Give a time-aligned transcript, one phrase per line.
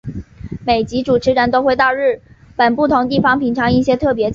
[0.65, 2.21] 每集主持人都会到日
[2.55, 4.29] 本不同地方品尝一些特别菜式。